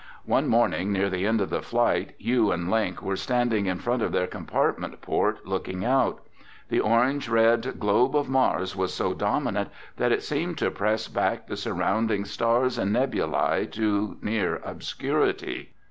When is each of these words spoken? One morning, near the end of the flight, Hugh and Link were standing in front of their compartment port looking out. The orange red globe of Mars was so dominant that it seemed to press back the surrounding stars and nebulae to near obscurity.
One 0.25 0.47
morning, 0.47 0.91
near 0.91 1.11
the 1.11 1.27
end 1.27 1.41
of 1.41 1.51
the 1.51 1.61
flight, 1.61 2.15
Hugh 2.17 2.51
and 2.51 2.71
Link 2.71 3.03
were 3.03 3.15
standing 3.15 3.67
in 3.67 3.77
front 3.77 4.01
of 4.01 4.11
their 4.11 4.25
compartment 4.25 4.99
port 4.99 5.45
looking 5.45 5.85
out. 5.85 6.25
The 6.69 6.79
orange 6.79 7.29
red 7.29 7.75
globe 7.79 8.15
of 8.15 8.27
Mars 8.27 8.75
was 8.75 8.95
so 8.95 9.13
dominant 9.13 9.69
that 9.97 10.11
it 10.11 10.23
seemed 10.23 10.57
to 10.57 10.71
press 10.71 11.07
back 11.07 11.45
the 11.45 11.55
surrounding 11.55 12.25
stars 12.25 12.79
and 12.79 12.91
nebulae 12.91 13.67
to 13.73 14.17
near 14.23 14.55
obscurity. 14.65 15.71